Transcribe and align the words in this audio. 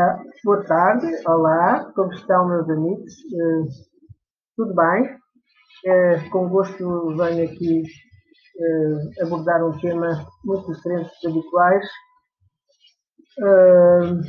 Ah, 0.00 0.16
boa 0.44 0.64
tarde, 0.64 1.06
olá, 1.26 1.92
como 1.92 2.12
estão 2.12 2.46
meus 2.46 2.70
amigos? 2.70 3.14
Uh, 3.32 3.66
tudo 4.56 4.72
bem? 4.72 5.12
Uh, 5.84 6.30
com 6.30 6.48
gosto 6.48 7.16
venho 7.16 7.50
aqui 7.50 7.82
uh, 7.82 9.24
abordar 9.26 9.60
um 9.66 9.76
tema 9.80 10.24
muito 10.44 10.72
diferente 10.72 11.10
dos 11.20 11.32
habituais. 11.32 11.84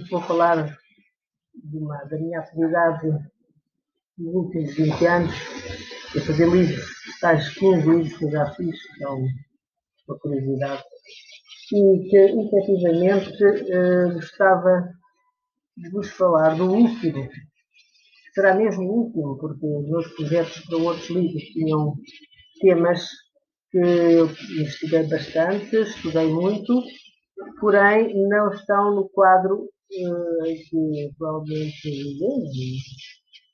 vou 0.10 0.22
falar 0.24 0.76
uma, 1.72 1.98
da 2.06 2.18
minha 2.18 2.40
atividade 2.40 3.08
nos 4.18 4.34
últimos 4.34 4.76
20 4.76 5.06
anos, 5.06 5.36
a 6.18 6.26
fazer 6.26 6.50
livros, 6.50 6.84
tais 7.22 7.48
15 7.50 7.88
livros 7.88 8.18
que 8.18 8.26
eu 8.26 8.32
já 8.32 8.46
fiz, 8.56 8.76
é 9.04 9.08
uma 9.08 10.18
curiosidade, 10.20 10.84
e 11.72 12.10
que 12.10 12.18
efetivamente 12.18 13.38
gostava 14.16 14.99
de 15.80 15.90
vos 15.90 16.10
falar 16.12 16.56
do 16.56 16.72
último. 16.72 17.30
Será 18.34 18.54
mesmo 18.54 18.84
o 18.84 19.04
último, 19.04 19.38
porque 19.38 19.66
os 19.66 19.90
meus 19.90 20.08
projetos 20.16 20.60
para 20.66 20.78
outros 20.78 21.10
livros 21.10 21.44
tinham 21.54 21.96
temas 22.62 23.06
que 23.72 23.78
eu 23.78 24.26
investiguei 24.28 25.04
bastante, 25.08 25.76
estudei 25.76 26.28
muito, 26.28 26.82
porém 27.60 28.14
não 28.28 28.52
estão 28.52 28.96
no 28.96 29.10
quadro 29.10 29.56
uh, 29.64 30.44
que 30.44 31.12
provavelmente 31.18 32.08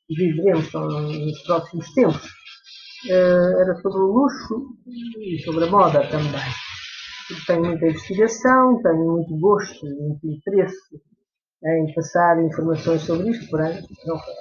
viveremos 0.09 0.71
nos 0.73 1.41
próximos 1.43 1.93
tempos. 1.93 2.25
Uh, 3.05 3.61
era 3.61 3.75
sobre 3.81 3.99
o 3.99 4.13
luxo 4.13 4.77
e 5.19 5.39
sobre 5.43 5.65
a 5.65 5.71
moda 5.71 6.07
também. 6.09 6.51
Tenho 7.45 7.65
muita 7.65 7.87
investigação, 7.87 8.81
tenho 8.81 9.11
muito 9.13 9.37
gosto, 9.37 9.85
muito 9.85 10.27
interesse 10.27 10.99
em 11.63 11.93
passar 11.93 12.43
informações 12.43 13.01
sobre 13.01 13.31
isto, 13.31 13.49
porém 13.49 13.81
não 14.05 14.19
foi. 14.19 14.33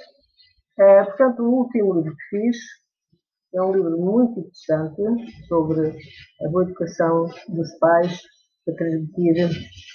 Uh, 0.77 1.05
portanto, 1.05 1.41
o 1.41 1.53
último 1.59 1.95
livro 1.95 2.15
que 2.15 2.37
fiz 2.37 2.57
é 3.53 3.61
um 3.61 3.73
livro 3.73 3.97
muito 3.97 4.39
interessante 4.39 5.47
sobre 5.47 5.97
a 6.45 6.49
boa 6.49 6.63
educação 6.63 7.25
dos 7.47 7.73
pais 7.79 8.21
para 8.65 8.75
transmitir 8.75 9.49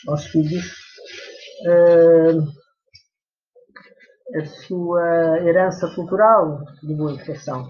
aos 0.09 0.27
filhos 0.27 0.73
uh, 1.67 2.61
a 4.41 4.47
sua 4.47 5.41
herança 5.41 5.93
cultural 5.95 6.65
de 6.83 6.95
boa 6.95 7.13
educação. 7.13 7.69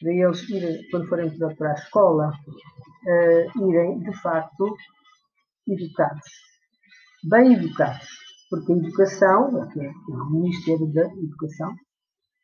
Para 0.00 0.12
eles 0.12 0.48
irem, 0.48 0.90
quando 0.90 1.08
forem 1.08 1.38
para 1.38 1.70
a 1.70 1.74
escola, 1.74 2.30
uh, 2.30 3.68
irem 3.70 4.00
de 4.00 4.12
facto 4.20 4.74
educados, 5.68 6.26
bem 7.22 7.52
educados 7.54 8.29
porque 8.50 8.72
a 8.72 8.76
educação, 8.76 9.70
é 9.80 9.92
o 10.12 10.30
Ministério 10.32 10.92
da 10.92 11.04
Educação, 11.06 11.72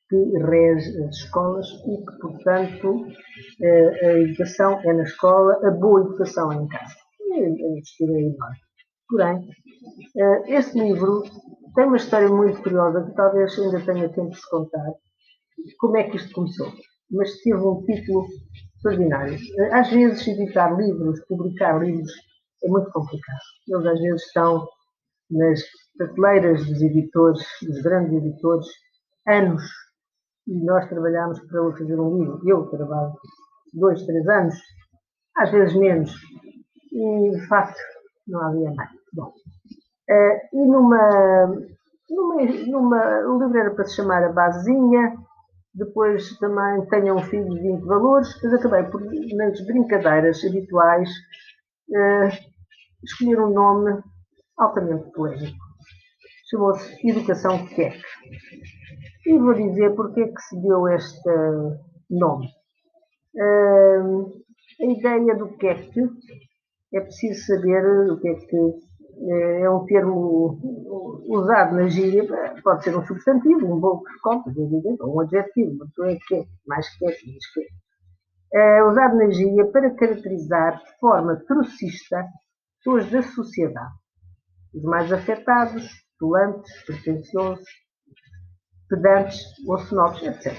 que 0.08 0.16
rege 0.38 1.02
as 1.02 1.16
escolas 1.16 1.66
e 1.66 1.96
que, 1.98 2.18
portanto, 2.20 3.06
eh, 3.60 4.06
a 4.06 4.12
educação 4.20 4.80
é 4.84 4.92
na 4.92 5.02
escola, 5.02 5.58
a 5.66 5.70
boa 5.72 6.02
educação 6.02 6.52
é 6.52 6.56
em 6.56 6.68
casa. 6.68 6.94
É 7.32 7.38
enorme. 7.40 8.56
Porém, 9.08 9.48
eh, 10.16 10.56
este 10.56 10.78
livro 10.78 11.24
tem 11.74 11.86
uma 11.86 11.96
história 11.96 12.28
muito 12.28 12.62
curiosa 12.62 13.04
que 13.04 13.14
talvez 13.16 13.58
ainda 13.58 13.84
tenha 13.84 14.08
tempo 14.08 14.30
de 14.30 14.48
contar. 14.48 14.92
Como 15.80 15.96
é 15.96 16.04
que 16.04 16.16
isto 16.16 16.32
começou? 16.32 16.72
Mas 17.10 17.40
teve 17.40 17.58
um 17.58 17.84
título 17.84 18.26
extraordinário. 18.76 19.36
Eh, 19.58 19.74
às 19.74 19.90
vezes, 19.90 20.28
editar 20.28 20.70
livros, 20.76 21.20
publicar 21.26 21.82
livros, 21.82 22.12
é 22.62 22.68
muito 22.68 22.90
complicado. 22.92 23.40
Eles 23.68 23.86
às 23.86 24.00
vezes 24.00 24.22
estão 24.22 24.68
nas 25.30 25.60
prateleiras 25.96 26.64
dos 26.66 26.80
editores, 26.82 27.42
dos 27.62 27.82
grandes 27.82 28.12
editores, 28.12 28.66
anos. 29.26 29.62
E 30.46 30.64
nós 30.64 30.88
trabalhámos 30.88 31.40
para 31.46 31.72
fazer 31.72 31.98
um 31.98 32.18
livro. 32.18 32.40
Eu 32.46 32.66
trabalho 32.66 33.12
dois, 33.74 34.02
três 34.04 34.26
anos, 34.28 34.54
às 35.36 35.50
vezes 35.50 35.76
menos. 35.76 36.14
E, 36.92 37.30
de 37.30 37.46
facto, 37.48 37.78
não 38.26 38.40
havia 38.40 38.72
mais. 38.74 38.90
Bom, 39.12 39.28
uh, 39.28 40.38
e 40.52 40.66
numa, 40.66 41.46
numa, 42.08 42.42
numa. 42.66 43.18
O 43.28 43.42
livro 43.42 43.58
era 43.58 43.74
para 43.74 43.84
se 43.84 43.96
chamar 43.96 44.22
A 44.24 44.32
Basezinha, 44.32 45.16
depois 45.74 46.38
também 46.38 46.86
tenham 46.86 47.16
um 47.16 47.22
filho 47.22 47.50
de 47.50 47.60
20 47.60 47.82
valores, 47.84 48.28
mas 48.42 48.54
acabei 48.54 48.84
por, 48.84 49.00
nas 49.02 49.60
brincadeiras 49.66 50.44
habituais, 50.44 51.10
uh, 51.90 52.46
escolher 53.02 53.40
um 53.40 53.52
nome 53.52 54.00
altamente 54.56 55.10
polémico 55.12 55.65
chamou-se 56.48 57.08
Educação 57.08 57.66
Queque. 57.66 58.02
E 59.26 59.38
vou 59.38 59.54
dizer 59.54 59.94
porque 59.94 60.20
é 60.20 60.28
que 60.28 60.40
se 60.42 60.60
deu 60.62 60.88
este 60.88 61.30
nome. 62.10 62.46
Uh, 63.34 64.32
a 64.80 64.84
ideia 64.84 65.34
do 65.36 65.56
queque 65.56 66.00
é 66.92 67.00
preciso 67.00 67.46
saber 67.46 67.84
o 68.10 68.20
que 68.20 68.28
é 68.28 68.34
que 68.34 68.56
eh, 69.18 69.60
é 69.62 69.70
um 69.70 69.84
termo 69.86 70.58
usado 71.28 71.74
na 71.74 71.88
gíria, 71.88 72.24
pode 72.62 72.84
ser 72.84 72.96
um 72.96 73.04
substantivo, 73.04 73.74
um 73.74 73.80
bom 73.80 74.02
corpo, 74.22 74.52
ou 75.00 75.16
um 75.16 75.20
adjetivo, 75.20 75.72
uma 75.72 75.86
pessoa 75.86 76.10
é 76.10 76.18
queque, 76.28 76.50
mais 76.66 76.88
queque, 76.98 77.30
mais 77.30 77.52
queque. 77.52 77.74
É 78.52 78.82
usado 78.84 79.16
na 79.16 79.30
gíria 79.30 79.66
para 79.66 79.94
caracterizar 79.94 80.78
de 80.78 80.98
forma 80.98 81.42
trocista 81.46 82.24
pessoas 82.78 83.10
da 83.10 83.22
sociedade, 83.22 83.94
os 84.74 84.82
mais 84.82 85.12
afetados, 85.12 86.05
petulantes, 86.18 86.84
pretenciosos, 86.84 87.68
pedantes 88.88 89.40
ou 89.66 89.76
snobs, 89.78 90.22
etc. 90.22 90.54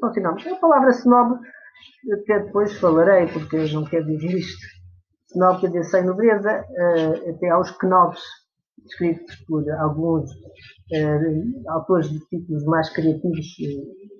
Continuamos. 0.00 0.46
A 0.46 0.56
palavra 0.56 0.90
snob, 0.90 1.38
até 2.12 2.40
depois 2.40 2.78
falarei, 2.78 3.26
porque 3.28 3.56
eu 3.56 3.72
não 3.72 3.84
quero 3.84 4.06
dizer 4.06 4.38
isto. 4.38 4.66
Snob 5.30 5.60
quer 5.60 5.68
dizer 5.68 5.84
sem 5.84 6.04
nobreza, 6.04 6.50
eh, 6.50 7.30
até 7.30 7.48
aos 7.50 7.70
knobs, 7.78 8.22
escritos 8.86 9.36
por 9.46 9.68
alguns 9.70 10.30
uh, 10.30 11.70
autores 11.70 12.10
de 12.10 12.18
títulos 12.26 12.64
mais 12.64 12.90
criativos 12.90 13.46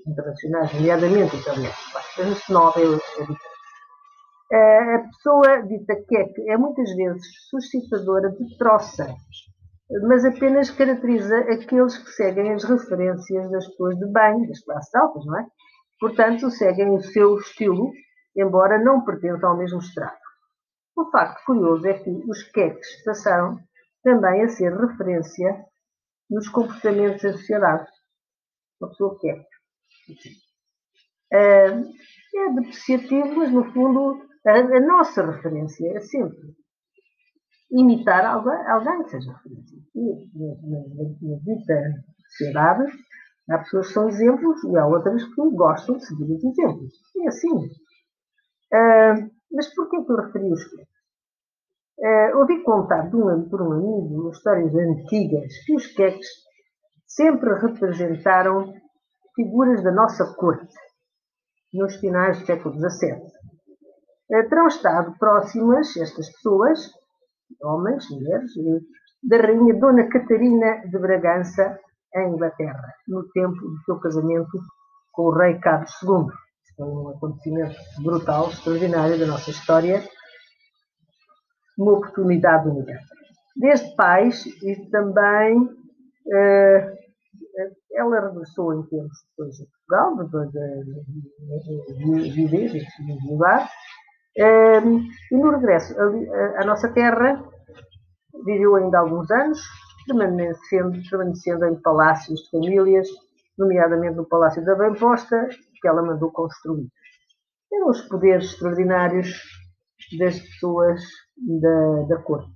internacionais, 0.06 0.73
nomeadamente 0.75 1.37
italianos. 1.37 1.77
Mas 1.93 2.29
o 2.29 2.33
snob 2.33 2.79
é, 2.79 2.85
é 2.85 2.87
diferente. 2.87 3.55
Uh, 4.53 4.95
a 4.95 4.99
pessoa 5.09 5.62
dita 5.62 5.97
que 6.06 6.17
é, 6.17 6.53
é 6.53 6.56
muitas 6.56 6.95
vezes 6.95 7.23
suscitadora 7.51 8.31
de 8.31 8.59
troça, 8.59 9.15
mas 10.03 10.25
apenas 10.25 10.71
caracteriza 10.71 11.39
aqueles 11.41 11.99
que 11.99 12.11
seguem 12.12 12.53
as 12.53 12.65
referências 12.65 13.50
das 13.50 13.67
pessoas 13.69 13.99
de 13.99 14.06
bem, 14.06 14.47
das 14.49 14.61
classes 14.65 14.95
altas, 14.95 15.25
não 15.27 15.39
é? 15.39 15.47
Portanto, 16.00 16.50
seguem 16.50 16.91
o 16.91 17.00
seu 17.00 17.37
estilo, 17.39 17.93
embora 18.37 18.83
não 18.83 19.05
pertençam 19.05 19.50
ao 19.50 19.56
mesmo 19.56 19.78
estrato. 19.78 20.25
O 20.97 21.11
facto 21.11 21.44
curioso 21.44 21.87
é 21.87 21.94
que 21.94 22.11
os 22.11 22.43
queques 22.44 23.05
passaram 23.05 23.59
também 24.03 24.43
a 24.43 24.49
ser 24.49 24.73
referência 24.73 25.65
nos 26.31 26.49
comportamentos 26.49 27.23
da 27.23 27.33
sociedade. 27.33 27.87
Uma 28.81 28.91
pessoa 28.91 29.19
queque. 29.19 29.47
É 31.33 31.71
depreciativo, 32.55 33.37
mas 33.37 33.50
no 33.50 33.73
fundo 33.73 34.27
a, 34.47 34.53
a 34.53 34.81
nossa 34.81 35.25
referência 35.25 35.97
é 35.97 36.00
sempre 36.00 36.55
imitar 37.70 38.25
alguém, 38.25 38.66
alguém 38.69 39.08
seja 39.08 39.32
referência. 39.32 39.78
Na, 39.94 41.36
dita 41.38 41.75
sociedade, 42.28 42.84
há 43.50 43.58
pessoas 43.58 43.88
que 43.88 43.92
são 43.92 44.08
exemplos 44.08 44.64
e 44.64 44.76
há 44.76 44.86
outras 44.86 45.25
que 45.25 45.50
gostam 45.50 45.97
de 45.97 46.06
seguir 46.06 46.25
os 46.25 46.44
exemplos. 46.44 46.92
É 47.22 47.28
assim. 47.28 47.56
Uh, 48.72 49.30
mas 49.52 49.72
porquê 49.75 50.02
que 50.02 50.12
eu 50.12 50.16
referi 50.16 50.52
os 50.52 50.64
queques? 50.64 50.94
Uh, 51.97 52.38
ouvi 52.38 52.62
contar 52.64 53.08
de 53.08 53.16
um, 53.16 53.48
por 53.48 53.62
um 53.62 53.72
amigo 53.72 54.31
histórias 54.31 54.75
antigas 54.75 55.52
que 55.64 55.76
os 55.76 55.86
queques 55.86 56.26
sempre 57.06 57.55
representaram 57.55 58.75
figuras 59.37 59.82
da 59.84 59.93
nossa 59.93 60.34
corte 60.34 60.75
nos 61.72 61.94
finais 61.96 62.40
do 62.40 62.46
século 62.46 62.75
XVII. 62.75 63.22
Uh, 64.31 64.49
terão 64.49 64.67
estado 64.67 65.17
próximas, 65.19 65.96
estas 65.96 66.28
pessoas, 66.31 66.90
homens, 67.62 68.08
mulheres, 68.11 68.52
da 69.23 69.38
rainha 69.38 69.75
Dona 69.75 70.08
Catarina 70.08 70.87
de 70.87 70.99
Bragança, 70.99 71.79
em 72.17 72.29
Inglaterra, 72.29 72.94
no 73.08 73.29
tempo 73.31 73.56
do 73.56 73.79
seu 73.85 73.99
casamento 73.99 74.58
com 75.12 75.23
o 75.25 75.37
rei 75.37 75.58
Carlos 75.58 75.91
II. 76.02 76.26
Isto 76.64 76.82
é 76.82 76.85
um 76.85 77.08
acontecimento 77.08 77.76
brutal, 78.02 78.50
extraordinário 78.50 79.19
da 79.19 79.26
nossa 79.26 79.50
história, 79.50 80.02
uma 81.79 81.93
oportunidade 81.93 82.69
única. 82.69 82.99
Desde 83.56 83.94
pais 83.96 84.46
e 84.62 84.91
também 84.91 85.58
uh, 85.58 86.94
ela 87.93 88.29
regressou 88.29 88.75
em 88.75 88.82
tempos 88.85 89.25
depois 89.31 89.61
a 89.61 89.64
Portugal, 89.64 90.17
depois 90.25 90.50
de 90.50 92.31
viver 92.31 92.76
e 92.76 93.29
lugar, 93.29 93.69
e 94.36 95.36
no 95.36 95.50
regresso 95.50 95.94
à 96.56 96.64
nossa 96.64 96.88
terra, 96.92 97.42
viveu 98.44 98.76
ainda 98.76 98.98
alguns 98.98 99.31
anos, 99.31 99.60
permanecendo, 100.06 100.98
permanecendo 101.08 101.64
em 101.66 101.81
palácios 101.81 102.40
de 102.40 102.50
famílias, 102.50 103.08
nomeadamente 103.58 104.16
no 104.16 104.26
Palácio 104.26 104.64
da 104.64 104.75
Bem 104.75 104.94
Posta, 104.94 105.48
que 105.81 105.88
ela 105.88 106.02
mandou 106.02 106.31
construir. 106.32 106.88
Eram 107.72 107.88
os 107.88 108.02
poderes 108.02 108.46
extraordinários 108.46 109.28
das 110.19 110.38
pessoas 110.38 111.00
da, 111.36 112.02
da 112.08 112.22
corte. 112.22 112.50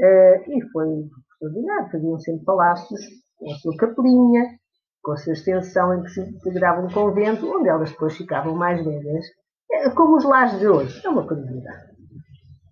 Uh, 0.00 0.50
e 0.50 0.70
foi 0.72 0.86
extraordinário, 1.32 1.90
faziam 1.90 2.18
sempre 2.18 2.44
palácios 2.44 3.00
com 3.36 3.50
a 3.50 3.54
sua 3.56 3.76
capelinha, 3.76 4.58
com 5.02 5.12
a 5.12 5.16
sua 5.16 5.34
extensão 5.34 5.94
em 5.94 6.02
que 6.02 6.10
se 6.10 6.20
integrava 6.20 6.80
um 6.80 6.90
convento, 6.90 7.46
onde 7.46 7.68
elas 7.68 7.90
depois 7.90 8.16
ficavam 8.16 8.54
mais 8.54 8.82
velhas, 8.84 9.26
como 9.94 10.16
os 10.16 10.24
lares 10.24 10.58
de 10.58 10.68
hoje. 10.68 11.00
É 11.04 11.08
uma 11.08 11.26
curiosidade. 11.26 11.94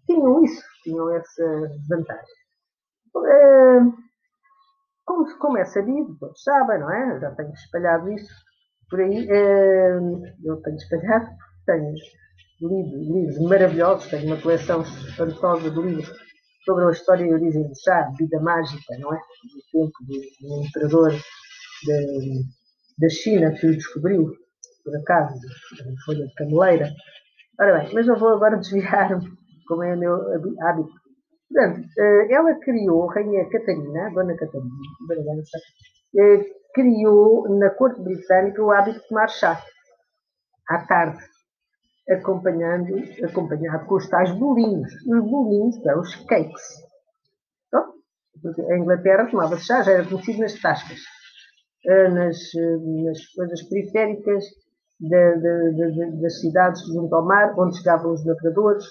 Tinham 0.07 0.45
isso, 0.45 0.63
tinham 0.83 1.15
essa 1.15 1.45
vantagem. 1.89 2.35
Uh, 3.15 3.95
como, 5.05 5.39
como, 5.39 5.59
é 5.59 5.65
sabido, 5.65 6.17
todos 6.19 6.43
sabem, 6.43 6.81
não 6.81 6.91
é? 6.91 7.21
Já 7.21 7.31
tenho 7.33 7.53
espalhado 7.53 8.11
isso 8.13 8.33
por 8.89 9.01
aí. 9.01 9.27
Uh, 9.27 10.23
eu 10.45 10.57
tenho 10.63 10.77
espalhado, 10.77 11.29
tenho 11.67 11.95
lido 12.61 12.97
livros 12.97 13.39
maravilhosos, 13.41 14.09
tenho 14.09 14.27
uma 14.27 14.41
coleção 14.41 14.83
espantosa 14.83 15.71
de 15.71 15.81
livros 15.81 16.13
sobre 16.65 16.85
a 16.85 16.91
história 16.91 17.25
e 17.25 17.31
a 17.31 17.35
origem 17.35 17.67
do 17.67 17.75
chá, 17.83 18.11
vida 18.17 18.41
mágica, 18.41 18.97
não 18.99 19.13
é? 19.13 19.17
Do 19.19 19.81
tempo 19.81 19.93
do, 20.03 20.49
do 20.49 20.65
imperador 20.65 21.13
da, 22.99 23.09
China 23.09 23.53
que 23.53 23.67
o 23.67 23.75
descobriu, 23.75 24.33
por 24.85 24.97
acaso, 24.97 25.35
em 25.87 25.97
folha 26.05 26.27
de 26.27 26.35
cameleira. 26.35 26.91
Ora 27.61 27.79
bem, 27.79 27.95
mas 27.95 28.07
não 28.07 28.17
vou 28.17 28.31
agora 28.31 28.57
desviar-me, 28.59 29.31
como 29.67 29.83
é 29.83 29.95
o 29.95 29.99
meu 29.99 30.17
hábito. 30.63 30.93
Portanto, 31.49 31.87
eh, 31.99 32.33
ela 32.33 32.55
criou, 32.61 33.11
a 33.11 33.15
Rainha 33.15 33.49
Catarina, 33.51 34.11
Dona 34.11 34.35
Catarina, 34.37 34.73
eh, 36.19 36.45
criou 36.75 37.49
na 37.59 37.71
corte 37.71 38.01
britânica 38.01 38.63
o 38.63 38.71
hábito 38.71 39.01
de 39.01 39.09
tomar 39.09 39.29
chá 39.29 39.63
à 40.69 40.87
tarde 40.87 41.23
acompanhando, 42.11 42.95
acompanhado 43.25 43.87
com 43.87 43.97
os 43.97 44.09
tais 44.09 44.33
bolinhos. 44.33 44.93
Os 45.07 45.31
bolinhos 45.31 45.77
são 45.83 46.01
os 46.01 46.15
cakes. 46.27 46.63
Então, 47.69 47.95
a 48.71 48.79
Inglaterra 48.79 49.31
tomava-se 49.31 49.67
chá, 49.67 49.83
já 49.83 49.93
era 49.93 50.05
conhecido 50.07 50.41
nas 50.41 50.61
tascas, 50.61 51.01
eh, 51.87 52.09
nas, 52.09 52.39
nas 53.05 53.27
coisas 53.35 53.63
periféricas 53.69 54.45
de, 55.03 55.73
de, 55.73 56.21
das 56.21 56.41
cidades 56.41 56.81
junto 56.87 57.15
ao 57.15 57.25
mar, 57.25 57.59
onde 57.59 57.77
chegavam 57.77 58.13
os 58.13 58.25
lavradores 58.25 58.85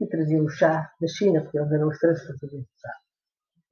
e 0.00 0.06
traziam 0.06 0.44
o 0.44 0.48
chá 0.48 0.90
da 1.00 1.06
China, 1.06 1.42
porque 1.42 1.58
eles 1.58 1.72
eram 1.72 1.88
os 1.88 1.98
transportadores 1.98 2.64
de 2.64 2.80
chá. 2.80 2.92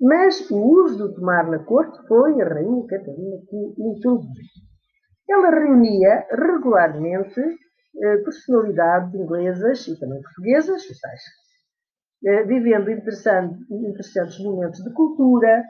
Mas 0.00 0.50
o 0.50 0.56
uso 0.56 0.98
do 0.98 1.14
tomar 1.14 1.48
na 1.48 1.58
corte 1.58 1.98
foi 2.06 2.40
a 2.40 2.48
rainha 2.48 2.86
Catarina 2.86 3.38
que 3.48 3.74
introduziu. 3.78 4.44
Ela 5.28 5.50
reunia 5.50 6.26
regularmente 6.30 7.40
eh, 7.40 8.16
personalidades 8.18 9.14
inglesas 9.14 9.86
e 9.88 9.98
também 9.98 10.20
portuguesas, 10.20 10.82
tais, 11.00 11.22
eh, 12.26 12.44
vivendo 12.44 12.90
interessantes 12.90 14.38
momentos 14.40 14.82
de 14.82 14.92
cultura, 14.92 15.64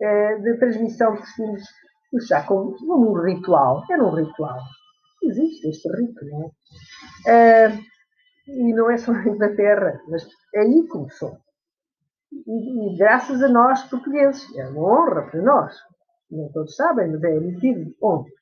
eh, 0.00 0.38
de 0.38 0.56
transmissão 0.58 1.12
de 1.14 1.20
costumes 1.20 1.64
do 2.12 2.20
chá, 2.26 2.44
como, 2.46 2.76
um 2.80 3.22
ritual. 3.22 3.82
Era 3.90 4.04
um 4.04 4.14
ritual. 4.14 4.58
Existe 5.26 5.68
este 5.68 5.88
rito, 5.88 6.24
não 6.26 6.50
é? 7.26 7.78
E 8.46 8.74
não 8.74 8.90
é 8.90 8.98
só 8.98 9.12
na 9.12 9.26
Inglaterra, 9.26 10.00
mas 10.08 10.26
é 10.54 10.60
aí 10.60 10.86
começou. 10.88 11.38
E, 12.46 12.94
e, 12.94 12.96
graças 12.98 13.42
a 13.42 13.48
nós, 13.48 13.82
portugueses, 13.84 14.44
é 14.56 14.68
uma 14.68 14.82
honra 14.82 15.22
para 15.30 15.42
nós. 15.42 15.74
Nem 16.30 16.50
todos 16.52 16.74
sabem, 16.74 17.10
mas 17.12 17.22
é 17.22 17.36
emitido 17.36 17.94
ontem. 18.02 18.32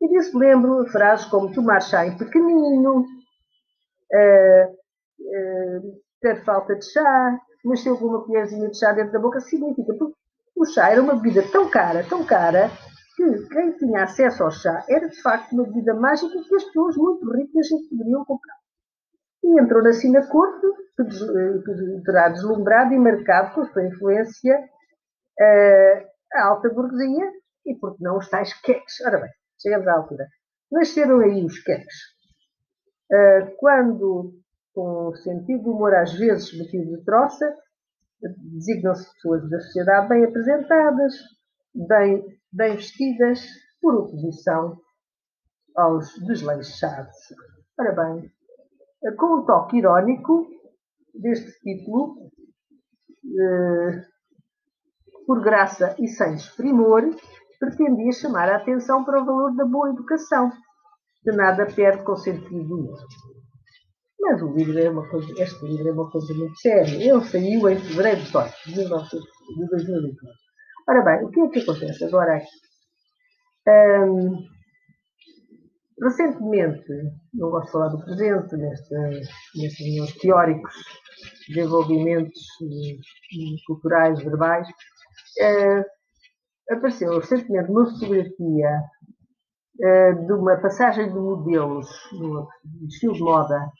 E 0.00 0.08
disso 0.08 0.38
lembro 0.38 0.86
frases 0.86 1.26
como 1.26 1.52
tomar 1.52 1.80
chá 1.80 2.06
em 2.06 2.16
pequenino, 2.16 3.04
uh, 4.12 4.66
uh, 4.70 6.00
ter 6.20 6.42
falta 6.44 6.74
de 6.74 6.90
chá, 6.90 7.38
mas 7.64 7.84
ter 7.84 7.90
alguma 7.90 8.24
colherzinha 8.24 8.70
de 8.70 8.78
chá 8.78 8.92
dentro 8.92 9.12
da 9.12 9.18
boca 9.18 9.40
significa 9.40 9.92
porque 9.94 10.14
o 10.56 10.64
chá 10.64 10.90
era 10.90 11.02
uma 11.02 11.16
bebida 11.16 11.42
tão 11.52 11.68
cara, 11.68 12.02
tão 12.08 12.24
cara, 12.24 12.70
que 13.20 13.48
quem 13.48 13.72
tinha 13.76 14.04
acesso 14.04 14.42
ao 14.42 14.50
chá 14.50 14.84
era 14.88 15.08
de 15.08 15.20
facto 15.20 15.52
uma 15.52 15.64
bebida 15.64 15.94
mágica 15.94 16.32
que 16.48 16.54
as 16.54 16.64
pessoas 16.64 16.96
muito 16.96 17.30
ricas 17.30 17.68
poderiam 17.90 18.24
comprar. 18.24 18.56
E 19.42 19.60
entrou 19.60 19.86
assim 19.86 20.10
na 20.10 20.26
corte, 20.26 20.66
que 20.96 22.02
terá 22.04 22.28
deslumbrado 22.28 22.94
e 22.94 22.98
marcado 22.98 23.54
com 23.54 23.60
a 23.62 23.72
sua 23.72 23.86
influência 23.86 24.58
uh, 24.58 26.06
a 26.34 26.44
alta 26.46 26.68
burguesia 26.70 27.30
e, 27.66 27.74
porque 27.74 28.02
não, 28.02 28.18
os 28.18 28.28
tais 28.28 28.52
queques. 28.60 29.00
Ora 29.04 29.18
bem, 29.18 29.30
chegamos 29.60 29.86
à 29.88 29.94
altura. 29.94 30.26
Nasceram 30.70 31.20
aí 31.20 31.44
os 31.44 31.58
queques. 31.62 31.94
Uh, 33.10 33.56
quando, 33.58 34.34
com 34.74 35.14
sentido 35.16 35.62
de 35.62 35.68
humor 35.68 35.94
às 35.94 36.12
vezes 36.14 36.56
metido 36.56 36.96
de 36.96 37.04
troça, 37.04 37.54
designam-se 38.52 39.12
pessoas 39.14 39.48
da 39.48 39.58
sociedade 39.60 40.08
bem 40.08 40.24
apresentadas, 40.24 41.14
bem, 41.74 42.39
bem 42.52 42.76
vestidas, 42.76 43.46
por 43.80 43.94
oposição 43.94 44.78
aos 45.76 46.12
desleixados. 46.26 47.16
Ora 47.78 47.92
bem, 47.92 48.30
com 49.16 49.40
um 49.40 49.46
toque 49.46 49.78
irónico 49.78 50.46
deste 51.14 51.52
título, 51.60 52.30
eh, 53.24 54.02
por 55.26 55.42
graça 55.42 55.94
e 55.98 56.08
sem 56.08 56.34
desprimor, 56.34 57.02
pretendia 57.58 58.12
chamar 58.12 58.48
a 58.48 58.56
atenção 58.56 59.04
para 59.04 59.22
o 59.22 59.24
valor 59.24 59.54
da 59.54 59.64
boa 59.64 59.90
educação, 59.90 60.50
que 61.22 61.32
nada 61.32 61.66
perde 61.66 62.04
com 62.04 62.16
sentido 62.16 62.64
do 62.64 62.80
humor. 62.80 62.98
Mas 64.20 64.42
o 64.42 64.52
livro 64.52 64.78
é 64.78 64.90
uma 64.90 65.08
coisa, 65.08 65.32
este 65.42 65.64
livro 65.64 65.88
é 65.88 65.92
uma 65.92 66.10
coisa 66.10 66.34
muito 66.34 66.58
séria. 66.58 66.96
Ele 66.96 67.24
saiu 67.24 67.68
em 67.68 67.78
fevereiro 67.78 68.22
de 68.22 68.32
2009. 68.32 69.10
Ora 70.90 71.02
bem, 71.02 71.24
o 71.24 71.30
que 71.30 71.38
é 71.38 71.48
que 71.50 71.60
acontece 71.60 72.04
agora 72.04 72.34
aqui? 72.34 72.48
Um, 73.68 74.44
recentemente, 76.02 76.92
não 77.32 77.48
gosto 77.48 77.66
de 77.66 77.72
falar 77.72 77.88
do 77.90 78.04
presente, 78.04 78.56
nestes 78.56 80.18
teóricos, 80.18 80.74
desenvolvimentos 81.46 82.40
culturais, 83.68 84.20
verbais, 84.20 84.66
uh, 84.68 86.74
apareceu 86.74 87.20
recentemente 87.20 87.70
uma 87.70 87.88
fotografia 87.88 88.82
uh, 89.78 90.26
de 90.26 90.32
uma 90.32 90.56
passagem 90.56 91.06
de 91.06 91.20
modelos 91.20 91.88
no 92.14 92.48
estilo 92.88 93.14
de 93.14 93.20
moda 93.20 93.70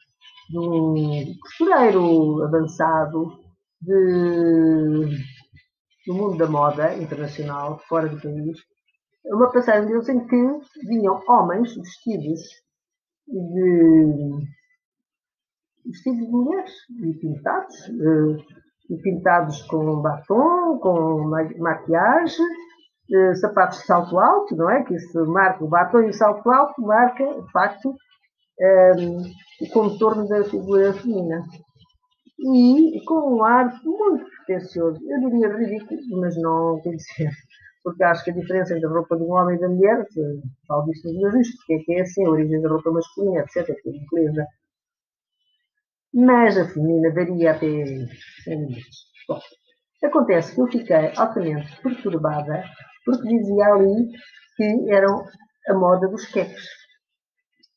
de 0.48 0.58
um 0.60 1.34
costureiro 1.40 2.44
avançado 2.44 3.40
de, 3.80 5.08
do 6.10 6.14
mundo 6.14 6.36
da 6.36 6.48
moda 6.48 6.92
internacional, 6.96 7.78
fora 7.88 8.08
do 8.08 8.20
país, 8.20 8.58
uma 9.26 9.52
passagem 9.52 9.86
deles 9.86 10.08
em 10.08 10.26
que 10.26 10.60
vinham 10.88 11.22
homens 11.28 11.76
vestidos 11.76 12.40
de 13.28 14.48
vestidos 15.86 16.18
de 16.18 16.32
mulheres 16.32 16.72
e 17.00 17.14
pintados, 17.14 17.76
uh, 17.88 18.36
e 18.90 18.96
pintados 18.98 19.62
com 19.62 20.02
batom, 20.02 20.78
com 20.78 21.30
maquiagem, 21.58 22.44
uh, 22.44 23.36
sapatos 23.36 23.78
de 23.78 23.86
salto 23.86 24.18
alto, 24.18 24.56
não 24.56 24.68
é? 24.68 24.82
Que 24.82 24.94
isso 24.94 25.24
marca 25.26 25.64
o 25.64 25.68
batom 25.68 26.00
e 26.00 26.08
o 26.08 26.12
salto 26.12 26.50
alto 26.50 26.82
marca, 26.82 27.24
de 27.40 27.52
facto, 27.52 27.94
um, 28.98 29.22
o 29.60 29.68
contorno 29.72 30.26
da 30.26 30.42
figura 30.42 30.92
feminina. 30.92 31.44
E 32.42 33.04
com 33.04 33.36
um 33.36 33.44
ar 33.44 33.68
muito 33.84 34.24
pretencioso, 34.46 34.98
eu 35.06 35.20
diria 35.28 35.54
ridículo, 35.54 36.20
mas 36.20 36.36
não 36.40 36.80
tem 36.82 36.96
de 36.96 37.02
ser, 37.02 37.30
porque 37.84 38.02
acho 38.02 38.24
que 38.24 38.30
a 38.30 38.34
diferença 38.34 38.74
entre 38.74 38.86
a 38.86 38.90
roupa 38.90 39.16
de 39.16 39.24
um 39.24 39.32
homem 39.32 39.56
e 39.56 39.60
da 39.60 39.68
mulher, 39.68 40.06
falo 40.66 40.84
disto 40.86 41.12
nos 41.12 41.34
meus 41.34 41.56
porque 41.56 41.74
é 41.74 41.78
que 41.80 41.92
é 41.92 42.00
assim, 42.00 42.24
a 42.24 42.30
origem 42.30 42.62
da 42.62 42.70
roupa 42.70 42.90
masculina, 42.90 43.40
etc., 43.40 43.66
que 43.82 43.90
é. 43.90 44.46
Mas 46.14 46.56
a 46.56 46.66
feminina 46.66 47.12
varia 47.12 47.50
até 47.52 47.66
100 48.44 48.58
minutos. 48.58 49.10
Bom, 49.28 49.40
acontece 50.02 50.54
que 50.54 50.60
eu 50.62 50.66
fiquei 50.66 51.12
altamente 51.16 51.80
perturbada 51.82 52.64
porque 53.04 53.28
dizia 53.28 53.66
ali 53.66 54.10
que 54.56 54.90
eram 54.90 55.24
a 55.68 55.74
moda 55.74 56.08
dos 56.08 56.26
queques. 56.26 56.68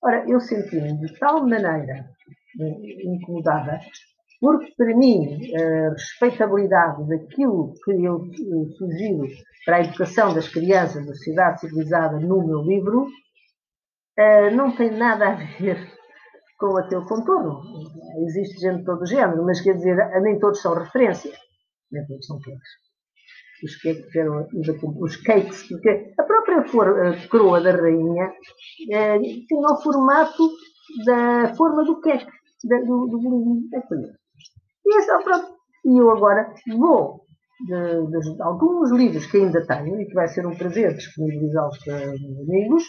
Ora, 0.02 0.24
eu 0.28 0.40
senti-me 0.40 0.98
de 1.00 1.20
tal 1.20 1.48
maneira 1.48 2.10
eh, 2.60 3.04
incomodada, 3.06 3.80
porque 4.44 4.74
para 4.76 4.94
mim 4.94 5.40
a 5.56 5.92
respeitabilidade 5.92 7.08
daquilo 7.08 7.74
que 7.82 7.92
eu 7.92 8.26
eh, 8.26 8.76
sugiro 8.78 9.26
para 9.66 9.78
a 9.78 9.80
educação 9.80 10.34
das 10.34 10.50
crianças 10.50 11.06
da 11.06 11.14
sociedade 11.14 11.62
civilizada 11.62 12.20
no 12.20 12.46
meu 12.46 12.62
livro 12.62 13.08
eh, 14.18 14.52
não 14.52 14.76
tem 14.76 14.92
nada 14.92 15.30
a 15.30 15.36
ver 15.36 15.78
com 16.60 16.74
o 16.74 16.90
teu 16.90 17.06
contorno. 17.06 17.62
Existe 18.28 18.60
gente 18.60 18.80
de 18.80 18.84
todo 18.84 19.04
o 19.04 19.06
género, 19.06 19.46
mas 19.46 19.62
quer 19.62 19.78
dizer, 19.78 19.96
nem 20.22 20.38
todos 20.38 20.62
são 20.62 20.74
referências, 20.74 21.38
nem 21.90 22.06
todos 22.06 22.26
são 22.26 22.38
queques. 22.40 22.70
os 23.64 23.76
cakes 23.78 24.14
eram 24.14 24.46
os 25.00 25.16
cakes, 25.24 25.70
porque 25.70 26.14
a 26.20 26.24
própria 26.24 26.58
a 26.60 27.28
coroa 27.30 27.62
da 27.62 27.72
rainha 27.72 28.34
eh, 28.92 29.20
tinha 29.20 29.70
o 29.72 29.82
formato 29.82 30.50
da 31.06 31.56
forma 31.56 31.86
do 31.86 32.02
da, 32.66 32.78
do, 32.80 33.08
do 33.08 33.20
bolinho. 33.22 33.70
E, 34.86 34.98
esse, 34.98 35.24
pronto, 35.24 35.56
e 35.86 35.98
eu 35.98 36.12
agora 36.12 36.54
vou 36.78 37.24
de, 37.66 38.08
de, 38.08 38.42
alguns 38.42 38.92
livros 38.92 39.26
que 39.28 39.38
ainda 39.38 39.66
tenho 39.66 40.02
e 40.02 40.06
que 40.06 40.14
vai 40.14 40.28
ser 40.28 40.46
um 40.46 40.56
prazer 40.56 40.94
disponibilizá-los 40.96 41.78
para 41.84 42.14
os 42.14 42.50
amigos, 42.50 42.84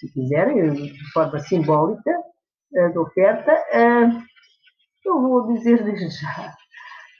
se 0.00 0.12
quiserem, 0.12 0.72
de 0.72 1.12
forma 1.12 1.38
simbólica, 1.40 2.10
uh, 2.72 2.92
de 2.92 2.98
oferta. 2.98 3.52
Uh, 3.52 4.22
eu 5.04 5.20
vou 5.20 5.46
dizer 5.52 5.82
desde 5.84 6.08
já 6.20 6.54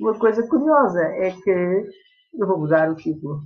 uma 0.01 0.19
coisa 0.19 0.47
curiosa, 0.47 1.03
é 1.03 1.31
que 1.31 1.87
eu 2.35 2.47
vou 2.47 2.59
mudar 2.59 2.91
o 2.91 2.97
título. 2.97 3.43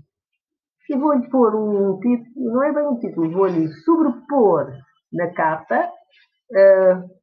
E 0.88 0.96
vou-lhe 0.96 1.28
pôr 1.30 1.54
um 1.54 2.00
título, 2.00 2.52
não 2.52 2.64
é 2.64 2.72
bem 2.72 2.86
um 2.86 2.98
título, 2.98 3.30
vou-lhe 3.30 3.68
sobrepor 3.84 4.72
na 5.12 5.32
capa 5.32 5.88
uh, 6.50 7.19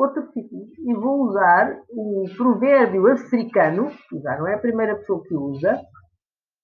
outro 0.00 0.30
título. 0.32 0.66
E 0.78 0.94
vou 0.94 1.28
usar 1.28 1.78
um 1.90 2.24
provérbio 2.36 3.06
africano, 3.08 3.90
já 4.22 4.38
não 4.38 4.48
é 4.48 4.54
a 4.54 4.58
primeira 4.58 4.96
pessoa 4.96 5.22
que 5.22 5.34
usa. 5.34 5.80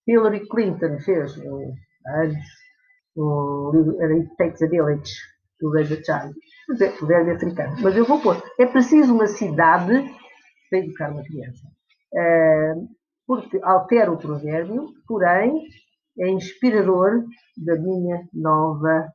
Hillary 0.06 0.46
Clinton 0.48 0.98
fez 1.00 1.36
um, 1.38 1.74
antes 2.22 2.48
um 3.16 3.70
livro, 3.72 4.00
era 4.00 4.14
It 4.14 4.36
Takes 4.36 4.62
a 4.62 4.66
Village 4.66 5.12
to 5.58 5.70
Raise 5.70 5.92
a 5.92 5.96
Child. 5.96 6.34
Mas 6.68 6.80
é 6.80 6.90
provérbio 6.90 7.34
africano. 7.34 7.76
Mas 7.82 7.96
eu 7.96 8.04
vou 8.04 8.20
pôr. 8.20 8.42
É 8.58 8.66
preciso 8.66 9.14
uma 9.14 9.26
cidade 9.26 10.04
para 10.68 10.78
educar 10.78 11.12
uma 11.12 11.22
criança. 11.22 11.66
Uh, 12.12 12.88
porque 13.26 13.60
altera 13.62 14.12
o 14.12 14.18
provérbio, 14.18 14.88
porém 15.06 15.62
é 16.18 16.28
inspirador 16.28 17.24
da 17.56 17.76
minha 17.76 18.26
nova, 18.32 19.08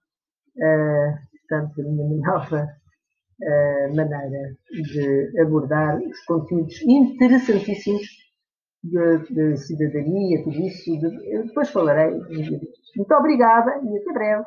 uh, 0.57 1.39
portanto, 1.39 1.75
da 1.77 1.89
minha 1.89 2.19
nova 2.27 2.80
uh, 3.41 3.95
maneira 3.95 4.55
de 4.71 5.41
abordar 5.41 5.97
os 5.99 6.19
conteúdos 6.25 6.81
interessantíssimos 6.83 8.21
de 8.83 9.57
cidadania, 9.57 10.43
tudo 10.43 10.59
isso. 10.59 10.97
De, 10.99 11.43
depois 11.43 11.69
falarei. 11.69 12.13
Muito 12.95 13.13
obrigada 13.13 13.71
e 13.83 13.97
até 13.97 14.13
breve. 14.13 14.43